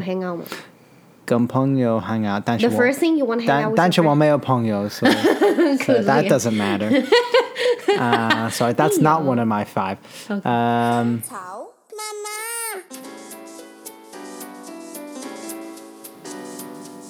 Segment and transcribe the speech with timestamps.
[0.00, 0.44] hang out 吗？
[1.24, 5.06] 跟朋友 hang out，但是 The first thing you want to hang out 但 with 但是 your 我没有朋友，so,
[5.06, 7.04] so that doesn't matter.
[7.98, 9.96] uh, so that's not one of my five.
[10.28, 12.28] Um, 草妈妈。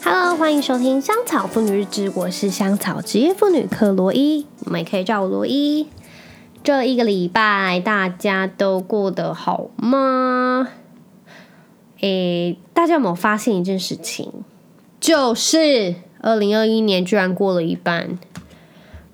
[0.03, 5.89] Hello，欢迎收听香草妇女日志，我是香草职业妇女克罗伊，你们也可以叫我罗伊。
[6.65, 10.69] 这一个礼拜大家都过得好吗？
[12.02, 14.32] 诶，大家有没有发现一件事情？
[15.00, 18.20] 就是二零二一年居然过了一半，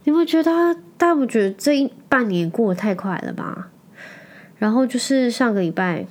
[0.03, 0.75] 你不觉得？
[0.97, 3.69] 大家不觉得这一半年过得太快了吧？
[4.57, 6.07] 然后就是上个礼拜，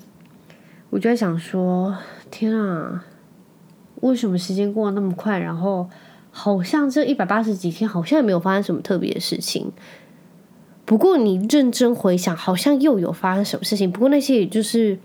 [0.91, 1.97] 我就在想说，
[2.31, 3.05] 天啊！
[4.03, 5.41] 为什么时间过得那么快？
[5.41, 5.91] 然后
[6.31, 9.73] 好像这一百八十几天，好像也没有发生什么特别的事情。
[10.85, 13.91] 不过你认真回想，好像又有发生什么事情。
[13.91, 14.97] 不过那些也就是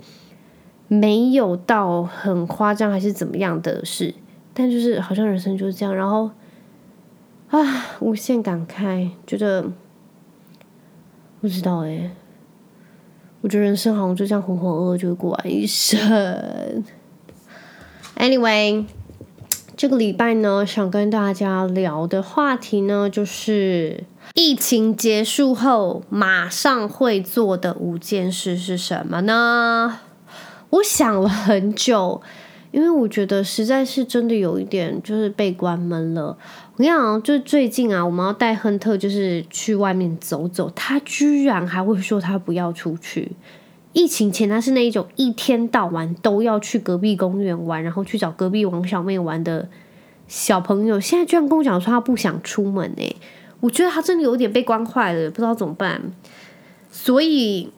[0.93, 4.13] 没有到很夸张还是怎么样的事，
[4.53, 5.95] 但就是好像人生就是这样。
[5.95, 6.29] 然后
[7.49, 9.71] 啊，无限感慨，觉得
[11.39, 12.11] 不知道哎。
[13.39, 16.83] 我觉得人生好像就这样浑浑噩噩就会过完一生。
[18.17, 18.83] Anyway，
[19.77, 29.99] 这个礼拜呢，想跟大家聊的话题呢，就是疫情结束后马上会做的五件事是什么呢？
[30.71, 32.21] 我想了很久，
[32.71, 36.37] 因为我觉得实在是真的有一点就是被关闷了。
[36.75, 43.31] 我跟你讲，就最近啊，我们要带亨特就是去外面走走，他居然还会说他不要出去。
[43.93, 49.67] 疫情前，他是那一种一天到晚都要去隔壁公园玩，然后去找隔壁王小妹玩的
[50.29, 50.97] 小朋友。
[50.97, 53.13] 现在居然跟我讲说他不想出门诶，
[53.59, 56.01] 我觉得他真的有点被关坏了，不知道怎么办。
[56.89, 57.69] 所以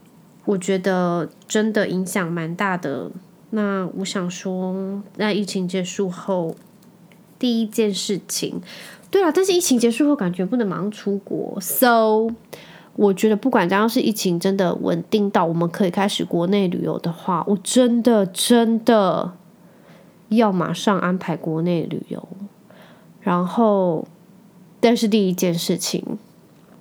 [0.46, 3.12] 我觉得真的影响蛮大的。
[3.52, 6.56] 那我想说，在疫情结束后，
[7.38, 8.62] 第一件事情，
[9.12, 12.30] 对啊，但是疫情结束后感觉不能马上出国，so。
[12.96, 19.34] 我觉得不管只要是疫情真的稳定到我们可以开始国内旅游的话，我真的真的
[20.30, 22.28] 要马上安排国内旅游。
[23.22, 24.08] 然后，
[24.80, 26.20] 但是第一件事情。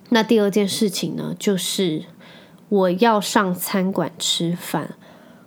[0.09, 2.03] 那第二件事情呢，就是
[2.73, 4.95] 我要上餐馆吃饭。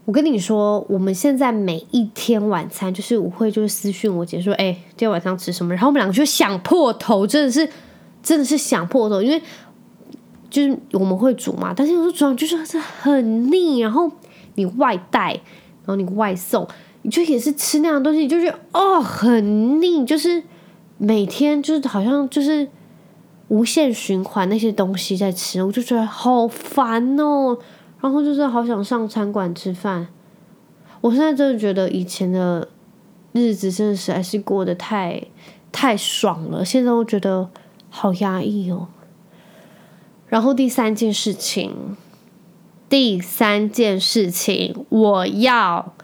[0.04, 5.74] 我跟你说，我们现在每一天晚餐，就是我会就是私讯我姐说，哎，今天晚上吃什么？
[5.74, 7.68] 然后我们两个就想破头，真的是
[8.22, 9.42] 真的是想破头，因为。
[10.48, 14.10] 就是我们会煮嘛，但是有时候煮完就是很腻，然后
[14.54, 16.66] 你外带，然后你外送，
[17.02, 20.42] 你就也是吃那样东西，你就觉得哦很腻，就是
[20.98, 22.66] 每天就是好像就是
[23.48, 27.58] 无限循环那些东西在吃，我就觉得好烦哦。
[28.00, 30.08] 然后就是好想上餐馆吃饭。
[31.00, 32.68] 我现在真的觉得以前的
[33.32, 35.22] 日子真的是还是过得太
[35.72, 37.48] 太爽了，现在我觉得
[37.88, 38.88] 好压抑哦。
[40.28, 41.96] 然后第三件事情，
[42.88, 45.94] 第三件事情，我要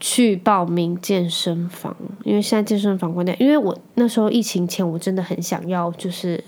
[0.00, 1.94] 去报名健身房，
[2.24, 3.32] 因为现在健身房关掉。
[3.38, 6.42] 因为我那时候疫情前，我真的很想要就是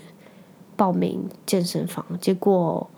[0.75, 2.89] 报名健身房，结果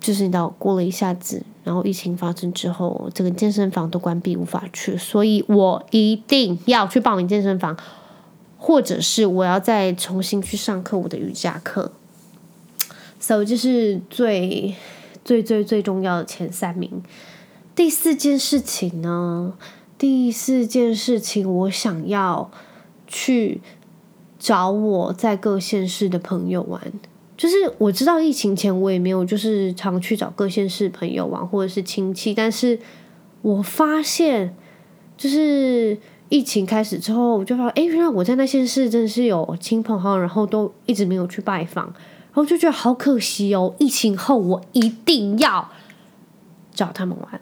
[0.00, 7.76] 就是你知道过了一下子，然后疫情发生之后，这个健身房都关闭，无法去，所以我一定要去报名健身房。
[8.62, 11.92] 或者是我要再重新去上课我的瑜伽课
[13.18, 14.74] ，so 这是最
[15.24, 17.02] 最最最重要的前三名。
[17.74, 19.54] 第四件事情呢？
[19.96, 22.50] 第四件事情，我想要
[23.06, 23.60] 去
[24.38, 26.80] 找我在各县市的朋友玩。
[27.36, 32.78] 就是我知道疫情前我也没有就是常去找各县市朋友玩或者是亲戚，但是
[33.42, 34.54] 我发现
[35.16, 35.98] 就是。
[36.32, 43.74] 疫情开始之后，我就发现，哎，原来我在那县市真的是有亲朋好友，然后都一直没有去拜访，然后就觉得好可惜哦。
[43.80, 45.68] 疫情后，我一定要
[46.72, 47.40] 找他们玩。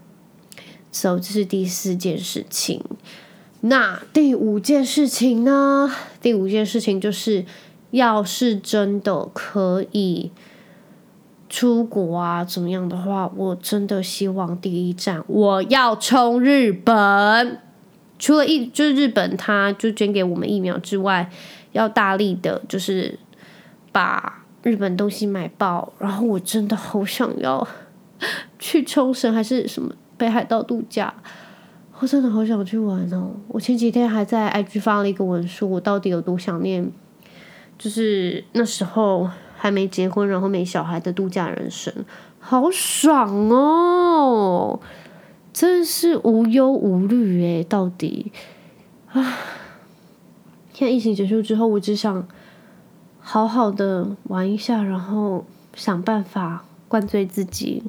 [0.90, 2.82] So，这是第四件事情。
[3.60, 5.90] 那第五件事情呢？
[6.20, 7.44] 第五件事情就是，
[7.90, 10.30] 要是真的可以
[11.48, 17.60] 出国啊，怎么样的话，我真的希望第一站我要冲日本。
[18.18, 21.30] 除了疫，就是日本，他就捐给我们疫苗之外，
[21.72, 23.18] 要大力的，就是
[23.92, 25.92] 把日本东西买爆。
[25.98, 27.66] 然后我真的好想要
[28.58, 31.14] 去冲绳还是什么北海道度假，
[32.00, 33.36] 我真的好想去玩哦！
[33.46, 36.90] 我前几天还在 IG 发了一个文，书我到底有多想念，
[37.78, 41.92] 就是那时候还没结婚，然后没小孩的度假人生，
[42.40, 44.80] 好爽哦！
[45.52, 48.30] 真是无忧无虑诶，到底
[49.12, 49.38] 啊！
[50.72, 52.28] 现在疫情结束之后，我只想
[53.18, 55.44] 好好的玩一下，然后
[55.74, 57.82] 想办法灌醉自己，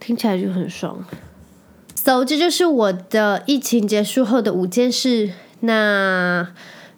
[0.00, 1.04] 听起来就很爽。
[2.04, 5.30] So，这就是我的疫情结束后的五件事。
[5.60, 6.48] 那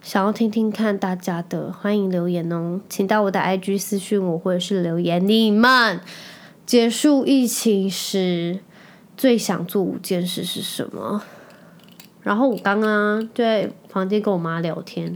[0.01, 5.29] 想要听听看大家的，欢迎留言哦，请到我的 IG 私讯我，或者是留言。
[5.29, 6.01] 你们
[6.65, 8.61] 结束疫情时
[9.15, 11.23] 最想做五件事是什么？
[12.23, 15.15] 然后我刚刚在房间跟我妈聊天，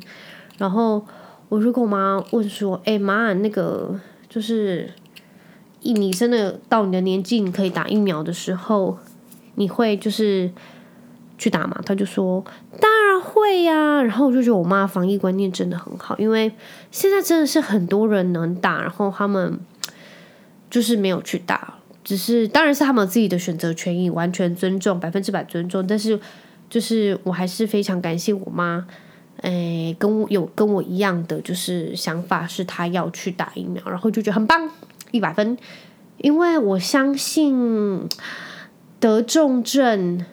[0.58, 1.02] 然后
[1.48, 3.98] 我就跟我妈问说：“哎妈，那个
[4.28, 4.92] 就是，
[5.80, 8.98] 你真的到你的年纪，你可以打疫苗的时候。”
[9.58, 10.48] 你会就是
[11.36, 11.80] 去打吗？
[11.84, 12.44] 他就说
[12.80, 14.00] 当然会呀。
[14.02, 16.52] 然后我就觉得我妈防疫观念真的很好，因为
[16.92, 19.58] 现在真的是很多人能打，然后他们
[20.70, 21.74] 就是没有去打，
[22.04, 25.84] 只是当然是他们自己的选择权益，完全尊重，百分之百尊重。
[25.84, 26.18] 但是
[26.70, 28.86] 就是我还是非常感谢我妈，
[29.42, 34.70] 哎，跟我有跟我一样的就是想法，是她要去打疫苗，然后就觉得很棒，
[35.10, 35.58] 一百分，
[36.18, 38.08] 因为我相信。
[39.00, 40.24] 得重症，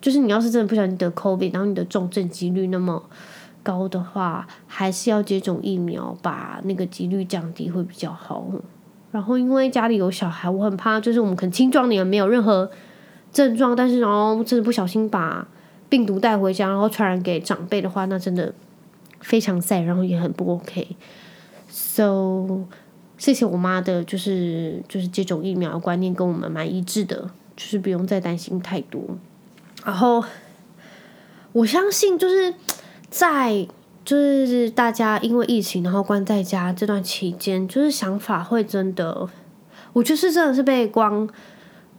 [0.00, 3.02] 就是你要是真的不小心得 COVID，然后你的重症几率那么
[3.62, 8.46] 高的话，还是要接种疫苗，把那个几率降低会比较好。
[9.10, 12.70] 然后因为家里有小孩，我很怕，就是我们可能青壮年没有任何
[13.32, 15.46] 症状，但是然后真的不小心把
[15.88, 18.54] 病毒带回家，然后传染给长辈的话，那真的
[19.18, 20.96] 非常在然后也很不 OK。
[21.68, 22.66] So，
[23.18, 27.30] 谢谢我妈的，就是就是接种疫苗的观念跟我们蛮一致的。
[27.60, 29.02] 就是不用再担心太多，
[29.84, 30.24] 然后
[31.52, 32.54] 我相信就是
[33.10, 33.68] 在
[34.02, 39.28] 就是大家因为疫情然后关在家这段期间，就是想法会真的，
[39.92, 41.28] 我就是真的是被关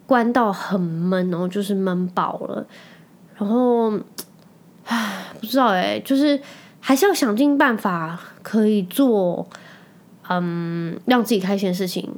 [0.07, 2.65] 关到很闷哦，就是闷爆了。
[3.37, 3.93] 然后
[4.85, 6.41] 唉，不知道哎，就是
[6.79, 9.47] 还是要想尽办法可以做
[10.27, 12.09] 嗯让自己开心的事情。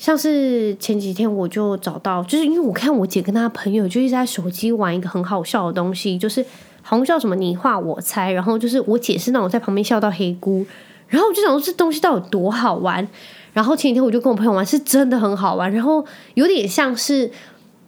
[0.00, 6.42] 像是前几天我就找到，就是因为我看我姐跟她朋友就一直在手机玩一个很好笑的东西，就是
[6.80, 10.64] 好像叫什么你画我猜，然后就是 我姐是那种在旁边笑到黑姑，
[11.06, 13.06] 然后我就想说这东西到底有多好玩，
[13.52, 16.02] 然后前几天我就跟我朋友玩，是真的很好玩，然后
[16.32, 17.30] 有点像是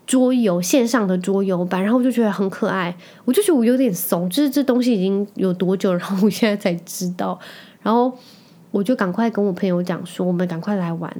[0.06, 2.94] 桌游线上的桌游版，然后我就觉得很可爱，
[3.24, 7.38] 我就觉得我有点怂，就是这东西已经有多久，然后我现在才知道，
[7.80, 8.12] 然后
[8.70, 11.10] 我就赶快跟我朋友讲说，我们赶快来玩。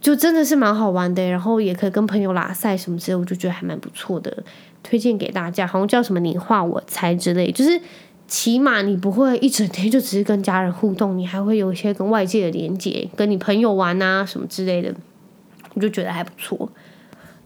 [0.00, 4.42] 就真的是蛮好玩的，然后也可以跟朋友拉赛什么之类，我就觉得还蛮不错的，
[4.82, 5.66] 推荐给大家。
[5.66, 7.78] 好像叫什么“你画我猜”之类，就是
[8.26, 14.94] 起码你不会一整天就只是跟家人互动，你还会有一些跟外界的连接，跟你朋友玩啊什么之类的，
[15.74, 16.70] 我就觉得还不错。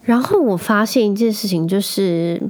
[0.03, 2.41] 然后我发现一件事情，就是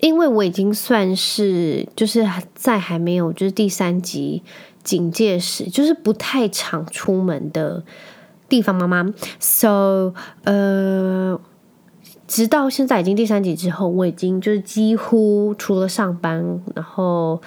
[0.00, 4.42] 因为我已经算是就是在还没有就是第三级
[4.84, 7.82] 警戒时，就是不太常出门的。
[8.52, 10.12] 地方妈妈，so
[10.44, 11.40] 呃，
[12.26, 17.40] 直到现在已经第三集之后，我已经就是几乎除了上班，然后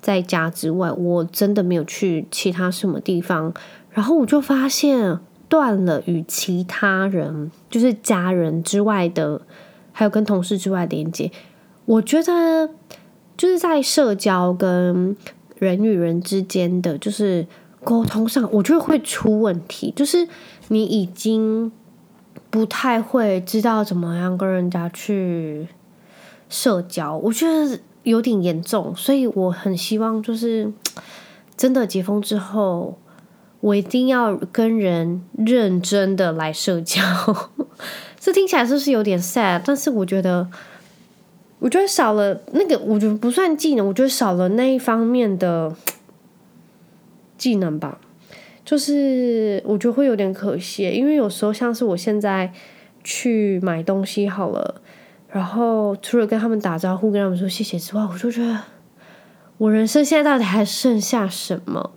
[0.00, 3.54] 在家之外，我真的没有去其他什么地方。
[3.92, 9.40] 然后我就发现断了与其他人，就是家人之外的，
[9.92, 11.30] 还有跟同事之外的连接。
[11.84, 12.68] 我觉得
[13.36, 15.16] 就是在社交跟
[15.56, 17.46] 人与人之间的，就是。
[17.84, 20.28] 沟通上，我觉得会出问题，就是
[20.68, 21.70] 你已经
[22.50, 25.68] 不太会知道怎么样跟人家去
[26.48, 30.70] 社交，我觉得有点严重，所以我很希望就是
[31.56, 32.98] 真的解封之后，
[33.60, 37.00] 我一定要跟人认真的来社交。
[38.18, 39.62] 这听起来是不是有点 sad？
[39.64, 40.48] 但是我觉得，
[41.60, 45.74] 我觉得少了那个，我觉得不算技能，我觉得少了那一方面的。
[47.38, 47.98] 技能吧，
[48.64, 52.52] 就是我觉得会有点可惜，因为有时候像是我现在
[53.02, 54.82] 去买东西好了，
[55.30, 58.58] 然后除了跟他们打招呼、跟他们说谢谢之外，我就觉得
[59.56, 61.92] 我人生现在到底还剩下什么？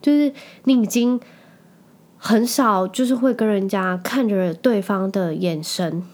[0.00, 0.32] 就是
[0.64, 1.18] 你已经
[2.16, 6.04] 很少，就是会跟人家看着对方的眼神，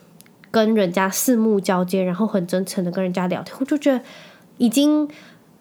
[0.50, 4.00] 跟人家四目交接，然后很真诚的跟人家聊天，我就觉得
[4.56, 5.08] 已经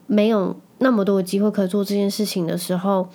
[0.07, 0.55] 没有。
[0.81, 3.07] 那么多机会可以做这件事情的时候，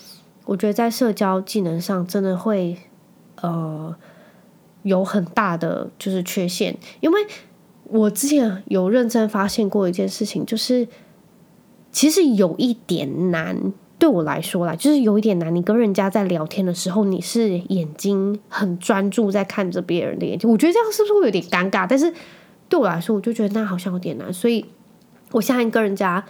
[0.45, 2.77] 我觉得在社交技能上真的会
[3.43, 3.95] 呃
[4.83, 7.21] 有很大的就是缺陷，因为
[7.85, 10.87] 我之前有认真发现过一件事情，就是
[11.91, 15.55] 其实有一点难对我来说啦，就是有一点难。
[15.55, 21.87] 你跟人家在聊天的时候，你是眼睛很专注在看着别人的眼睛，我觉得这样是不是会有点尴尬？
[21.89, 22.13] 但是
[22.69, 24.33] 对我来说，我就觉得那好像有点难。
[24.33, 24.65] 所以
[25.33, 26.25] 我现在跟人家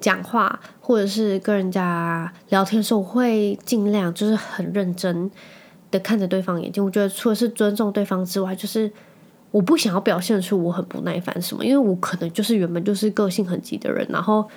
[0.00, 5.30] 讲话，或者是跟人家聊天的时候，我会尽量就是很认真
[5.90, 6.84] 的看着对方眼睛。
[6.84, 8.90] 我觉得除了是尊重对方之外，就是
[9.50, 14.06] 我不想要表现出我很不耐烦什么，因为我可能就是原本就是个性很急的人。
[14.10, 14.48] 然后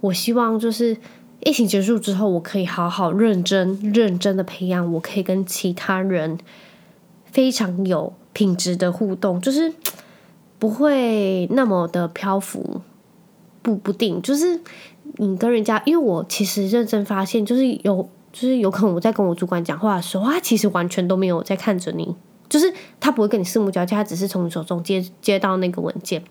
[0.00, 0.96] 我希望就是
[1.40, 6.38] 疫情结束之后，我可以好好认真认真的培养，我可以跟其他人
[7.26, 9.72] 非常有品质的互动，就是
[10.58, 12.80] 不会那么的漂浮。
[13.62, 14.58] 不不定，就是
[15.16, 22.16] 你跟人家，因为我其实认真发现，就是有，就是有可能我在跟我主管讲话的时候，他其实完全都没有在看着你，
[22.48, 26.22] 就是他不会跟你四目交接，他只是从你手中接接到那个文件，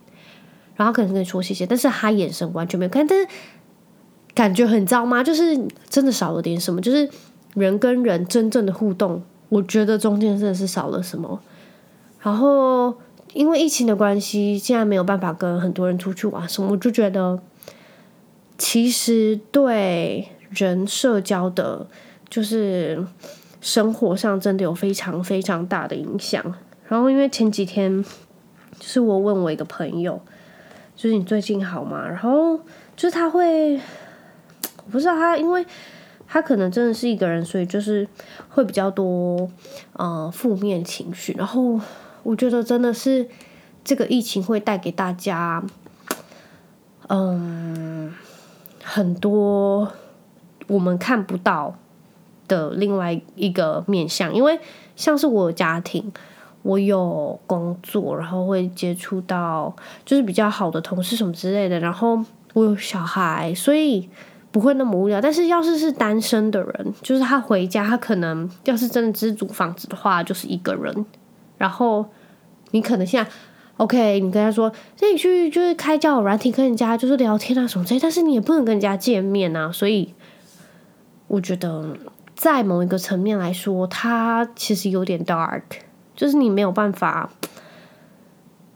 [0.76, 3.28] 然后可能跟你说谢谢，但是他眼神完全没有看，但是
[4.34, 5.24] 感觉很糟吗？
[5.24, 7.08] 就是真的少了点什么，就是
[7.54, 11.40] 人跟人真正的互动，我觉得中间真的是少了什么，
[12.22, 12.96] 然后。
[13.40, 17.40] 因为疫情的关系，现在没有办法跟很多人出去玩什么，我就觉得
[18.58, 21.88] 其实对人社交的，
[22.30, 23.02] 就是
[23.62, 26.54] 生活上真的有非常非常大的影响。
[26.90, 28.04] 然后因为前几天，
[28.78, 30.22] 就是我问我一个朋友，
[30.98, 32.06] 就是你最近好吗？
[32.06, 32.58] 然后
[32.98, 35.66] 就是他会，我不知道他，因为
[36.28, 38.06] 他可能真的是一个人，所以就是
[38.50, 39.50] 会比较多
[39.94, 41.80] 呃负面情绪，然后。
[42.24, 43.28] 我觉得真的是
[43.84, 45.64] 这个疫情会带给大家，
[47.08, 48.14] 嗯，
[48.84, 49.92] 很多
[50.68, 51.76] 我们看不到
[52.48, 54.34] 的另外一个面向。
[54.34, 54.60] 因为
[54.96, 56.12] 像是我家庭，
[56.62, 62.24] 我有工作，然后会接触到就是比较好的同事什么之类的，然后
[62.54, 64.10] 我有小孩，所以
[64.52, 65.22] 不会那么无聊。
[65.22, 71.06] 但是要是是单身的人，就是他回家，他可能要是真的只是租房子的话，就是一个人。
[71.60, 72.10] 然后
[72.72, 73.30] 你可能现在
[73.78, 79.72] ，OK，你跟他说，那你去就是开交友软体跟人家就是聊天啊什么之类，但是你也不能跟人家见面啊。
[79.72, 80.14] 所以
[81.28, 81.98] 我觉得
[82.34, 85.62] 在某一个层面来说，它其实有点 dark，
[86.16, 87.30] 就是你没有办法，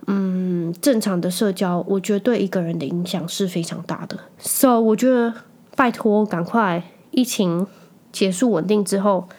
[0.08, 4.20] 嗯，正常的社交，我觉得对一个人的影响是非常大的。
[4.40, 5.34] So，我觉得
[5.76, 7.66] 拜托，赶快疫情
[8.12, 9.30] 结束稳定之后。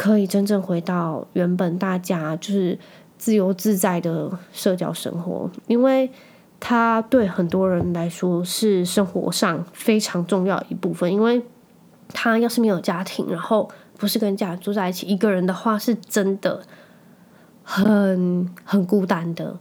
[0.00, 2.78] 可以真正回到原本大家就是
[3.18, 6.10] 自由自在的社交生活，因为
[6.58, 11.12] 它对很多人来说是生活上非常重要一部分。
[11.12, 11.42] 因为
[12.14, 16.62] 他要是没有家庭，然后不是跟家人住在一起，一个人的话是真的
[17.62, 19.54] 很很孤单的。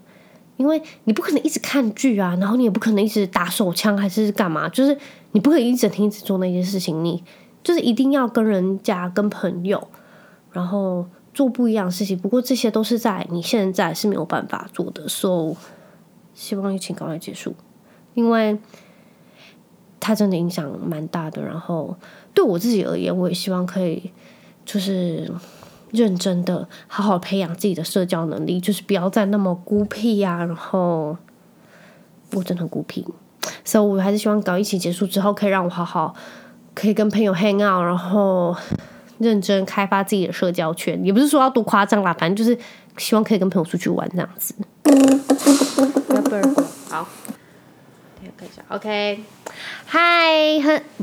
[0.56, 4.98] 因为你不可能一直看剧啊，然后你也不可能一直打手枪还是干嘛，就是
[5.34, 7.22] 你不可以一整天一直做那些事情，你
[7.62, 9.86] 就是一定要跟人家、跟朋友。
[10.52, 15.56] 然后做不一样的事情，不过这些都是在你现在是没有办法做的，所以
[16.34, 17.54] 希望疫情赶快结束，
[18.16, 18.58] 因为
[20.00, 21.42] 它真的影响蛮大的。
[21.44, 21.96] 然后
[22.34, 24.12] 对我自己而言，我也希望可以
[24.66, 25.32] 就是
[25.92, 31.16] 认真的好好培养自己的社交能力，就是不要再那么孤僻呀、然后
[32.34, 33.06] 我真的很孤僻，
[33.64, 36.16] 所以我还是希望搞疫情结束之后，可以让我好好
[36.74, 38.56] 可以跟朋友 hang out，然后。
[39.20, 42.58] 认真开发自己的社交圈，也不是说要多夸张啦，反正就是
[42.98, 44.56] 希望可以跟朋友出去玩这样子。
[46.90, 47.08] 好，
[48.38, 49.22] 看一下，OK，Hi，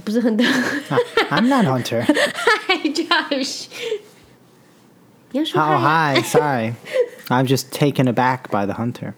[0.04, 0.44] 不是很多
[1.30, 3.66] ，I'm not Hunter，Hi Josh，
[5.32, 9.12] 你说 Hi，Hi，Sorry，I'm just taken aback by the Hunter。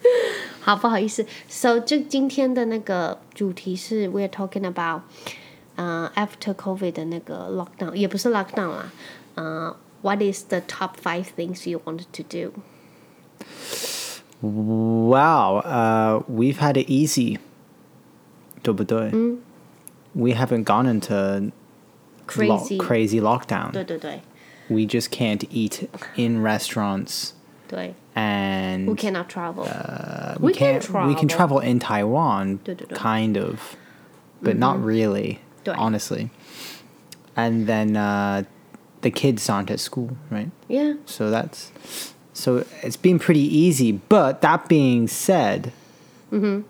[0.60, 5.02] 好，不好意思，So 就今天的那个主题是 We're talking about。
[5.77, 8.91] Uh, after COVID 的那个 lockdown 也不是 lockdown 啦。
[9.35, 12.53] Uh, what is the top five things you wanted to do?
[14.41, 17.39] Wow, uh, we've had it easy.
[18.61, 19.09] 对不对？
[19.13, 19.39] 嗯。
[20.13, 21.51] We haven't gone into
[22.27, 23.71] crazy lo crazy lockdown.
[23.71, 24.21] 对对对。
[24.69, 27.31] We just can't eat in restaurants.
[27.67, 27.95] 对。
[28.15, 29.63] And we cannot travel.
[29.63, 31.07] Uh, we, we can travel.
[31.07, 32.59] We can travel in Taiwan.
[32.63, 32.95] 对对对。
[32.95, 33.75] Kind of,
[34.41, 34.59] but mm -hmm.
[34.59, 36.29] not really honestly.
[37.35, 38.43] And then uh,
[39.01, 40.51] the kids aren't at school, right?
[40.67, 40.93] Yeah.
[41.05, 41.71] So that's
[42.33, 43.91] so it's been pretty easy.
[43.91, 45.71] But that being said,
[46.31, 46.63] mm-hmm.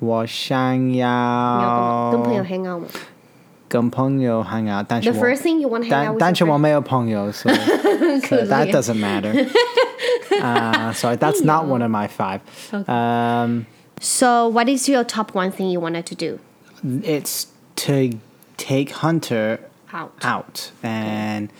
[0.00, 2.88] 我想要跟朋友 hang out 吗？
[3.68, 8.98] 跟朋友 hang out，但是 The first thing you want to hang out with 但是我没有朋友，so, so that doesn't
[8.98, 9.46] matter.
[10.40, 12.40] uh, so that's not one of my five.
[12.72, 12.84] Okay.
[12.90, 13.66] Um,
[14.00, 16.38] so what is your top one thing you wanted to do?
[17.04, 18.18] It's to
[18.57, 19.59] take Hunter
[19.91, 21.51] out, out and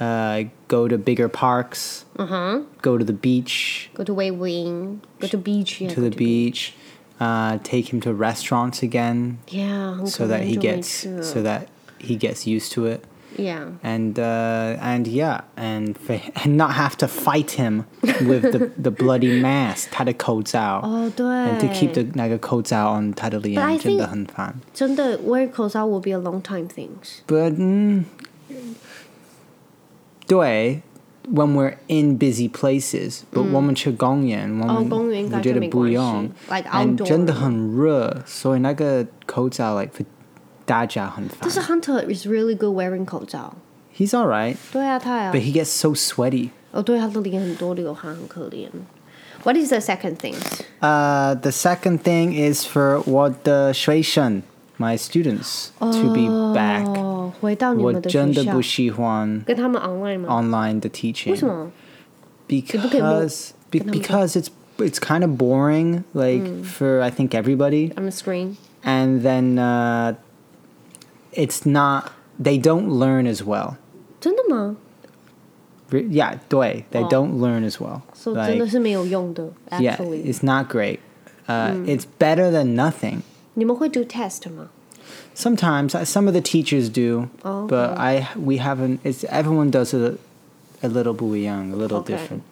[0.00, 2.62] uh, go to bigger parks, uh-huh.
[2.80, 6.16] go to the beach, go to Wei Wing, go to beach, yeah, to the to
[6.16, 6.72] beach.
[6.72, 6.78] beach.
[7.20, 9.38] Uh, take him to restaurants again.
[9.46, 11.68] Yeah, so that he gets so that
[11.98, 13.04] he gets used to it.
[13.37, 13.65] Yeah.
[13.83, 17.83] and uh, and yeah, and for, and not have to fight him
[18.25, 20.79] with the, the bloody mask， 他的口罩。
[20.83, 21.25] 哦，对。
[21.27, 24.55] and to keep the 那个口罩 on 他的 But I 脸真的 think- 很烦。
[24.73, 27.19] 真的 wear 口罩 will be a long time things.
[27.27, 28.05] But 嗯，
[30.25, 30.81] 对，
[31.31, 39.91] when we're in busy places，but 我们去公园，我们哦公园应该我觉得就没关系不用 like and outdoor 真的很热，所以那个口罩 like
[40.65, 41.37] 大家很烦。
[41.41, 43.55] 但是 Hunter is really good wearing 口罩。
[43.95, 46.49] He's alright, 对啊，他呀 but。he gets so sweaty.
[46.71, 48.67] 哦，对，他的脸很多流汗，很可怜。
[49.43, 50.35] What is the second thing?
[50.81, 54.41] Uh, the second thing is for 我的学生
[54.77, 56.85] my students to be back.
[56.85, 60.27] 哦，回到你我们的学校真的不，喜欢跟他们 online 吗？
[60.29, 61.31] online 的 teaching.
[61.31, 61.71] 为什么？
[62.47, 68.03] 可以摸 Because be, 跟他们 because it's it's kind of boring like for I think everybody On
[68.03, 68.57] the screen.
[68.83, 70.15] and then uh,
[71.31, 73.75] it's not they don't learn as well.
[74.19, 74.75] 真的吗？
[75.89, 77.09] Re- Yeah, 对 they Oh.
[77.09, 78.01] don't learn as well.
[78.13, 80.23] So Like, 真的是没有用的 yeah, actually。
[80.25, 80.99] it's not great.
[81.47, 83.21] Uh, It's better than nothing.
[83.53, 84.67] 你们会 do test 吗？
[85.33, 87.95] Sometimes uh, some of the teachers do, Oh, but okay.
[87.95, 88.99] I we haven't.
[89.03, 90.01] It's everyone does it
[90.81, 92.13] a, a little boo young, a little Okay.
[92.17, 92.43] different.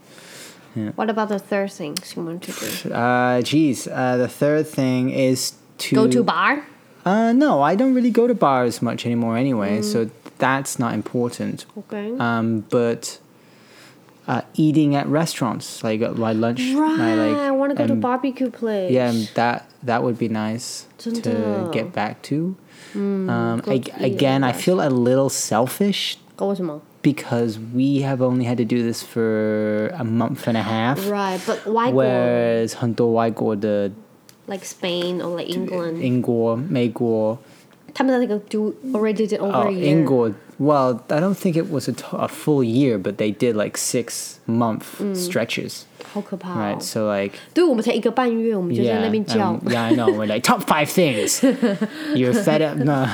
[0.95, 2.93] What about the third things you want to do?
[2.93, 6.63] Uh, geez, uh, the third thing is to Go to bar?
[7.05, 9.83] Uh, no, I don't really go to bars much anymore anyway, Mm.
[9.83, 11.65] so that's not important.
[11.77, 12.15] Okay.
[12.19, 13.19] Um, but
[14.27, 17.15] uh, eating at restaurants, like at my lunch, my right.
[17.15, 18.91] like, I want to go to um, barbecue place.
[18.91, 21.69] Yeah, um, that that would be nice to 真的。
[21.71, 22.55] get back to.
[22.95, 24.63] um, go ag- to eat at again, I restaurant.
[24.63, 30.03] feel a little selfish 哦，为什么 because we have only had to do this for a
[30.03, 31.07] month and a half.
[31.07, 33.91] Right, but why go Whereas 很多外国的
[34.49, 35.97] like Spain or like England?
[36.01, 37.37] 英国、美国
[37.93, 39.85] 他们的那个 do already did over Oh, a year.
[39.95, 40.33] Inglewood.
[40.57, 43.77] Well, I don't think it was a, t- a full year, but they did like
[43.77, 45.13] six month Mm.
[45.15, 45.81] stretches,
[46.13, 46.81] 好可怕、哦 right?
[46.81, 49.51] So like, 对我们才一个半月，我们就在 yeah, 那边叫。
[49.51, 50.07] um, yeah, I know.
[50.09, 51.41] We're like top five things.
[52.15, 52.77] You're fed up.
[52.77, 53.07] No.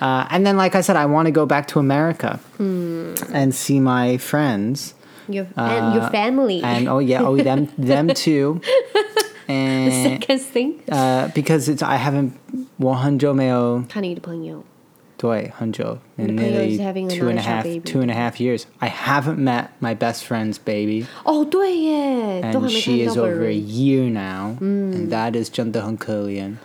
[0.00, 3.14] Uh, and then, like I said, I want to go back to America Hmm.
[3.32, 4.92] and see my friends.
[5.28, 6.62] your and your Uh, family.
[6.62, 8.60] And oh yeah, oh them them too.
[9.50, 12.30] And second thing， uh, because it's I haven't
[12.78, 14.64] 我很久没有看你的朋友。
[15.18, 17.80] 对很久 in 你的朋友 nearly is having two and a another half baby.
[17.80, 18.64] two and a half years.
[18.80, 21.06] I haven't met my best friend's baby.
[21.24, 23.66] 哦，对耶，都还 and 没 she 看 is 到 over a 本人。
[23.66, 26.56] year now, and that is 真的很可怜。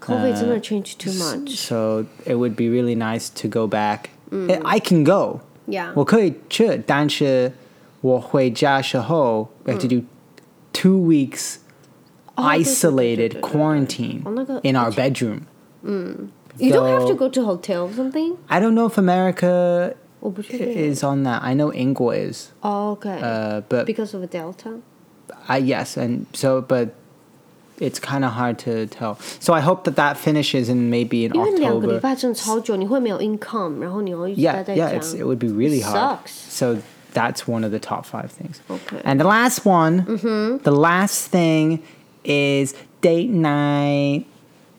[0.00, 1.54] COVID 真的 change too much。
[1.56, 4.08] So it would be really nice to go back.
[4.64, 5.40] I can go.
[5.66, 5.92] Yeah.
[5.94, 7.52] 我可以去，但是
[8.00, 10.02] 我回家时候 we have to do
[10.72, 11.65] two weeks 哦对对对对
[12.36, 15.40] isolated 对对 quarantine 哦那个 in our bedroom.
[16.58, 18.36] You don't have to So- go to hotel or something。
[18.48, 20.94] I don't know if America 我不确定。
[20.94, 21.40] is on that.
[21.40, 23.08] I know Inglewood is, 哦 OK。
[23.10, 24.78] uh, but Because of Delta。
[25.48, 26.90] I yes, and so but
[27.80, 29.16] it's kind of hard to tell.
[29.40, 32.00] So I hope that that finishes in maybe in 因为两个礼 October.
[32.00, 34.98] 拜真的超久，你会没有 income，然后你要一直待 Yeah, 在 yeah, 家。
[35.00, 36.18] it's, it would be really hard.
[36.26, 36.30] Sucks.
[36.50, 36.76] So
[37.14, 38.60] that's one of the top five things.
[38.68, 39.00] Okay.
[39.04, 40.04] And the last one,
[40.62, 41.80] the last thing
[42.26, 44.24] is date night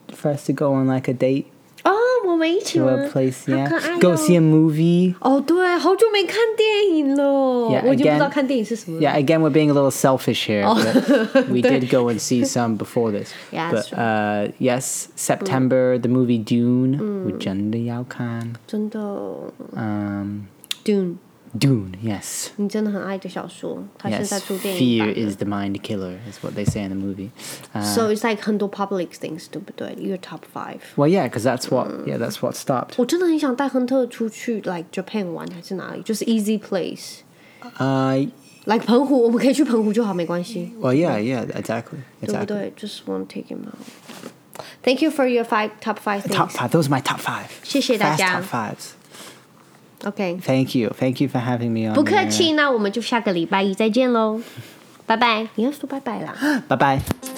[0.10, 1.46] for us to go on like a date
[1.84, 1.92] 哦，
[2.26, 3.68] 我们一起 to 玩 a place, 好 yeah.
[3.68, 5.14] 可爱 Go 哦 see a movie.
[5.20, 7.24] 哦，对，好久没看电影了
[7.70, 9.04] Yeah, 我已经不知道 again- 看电影是什么了。
[9.06, 10.64] Yeah, again, we're being a little selfish here.
[10.64, 13.32] but we did go and see some before this.
[13.52, 13.98] Yeah, but that's true.
[13.98, 17.26] uh, yes, September, the movie Dune.
[17.26, 19.00] 我真的要看.真的
[19.76, 20.44] Um,
[21.58, 22.48] ，Dune， Dune, yes.
[22.58, 26.96] 你真的很爱的小说，它现 Yes, 在出电影 fear 版了 is the mind killer, is what they say in the
[26.96, 27.30] movie.
[27.74, 29.94] Uh, So it's like 很多 public things，对不对？
[30.00, 30.80] Your top five。
[30.96, 32.94] well, yeah, because that's what, yeah, that's what stopped.
[32.98, 37.20] 我真的很想带亨特出去，like Japan 玩还是哪里，就是 easy place。
[37.78, 38.30] Uh,
[38.66, 42.46] like 澎湖，我们可以去澎湖就好，没关系， well, yeah, yeah, exactly, 对不 exactly.
[42.46, 42.74] 对？
[42.78, 43.78] Just want to take him out.
[44.84, 46.58] Thank you for your five top five Top things.
[46.58, 47.46] five, those are my top five.
[47.64, 48.90] 谢谢大 Fast 家 top fives.
[50.05, 51.95] OK，Thank you, thank you for having me on.
[51.95, 54.41] 不客气，那我们就下个礼拜一再见喽，
[55.07, 55.49] 拜拜。
[55.57, 56.63] 你要说拜拜啦。
[56.69, 57.38] Bye bye.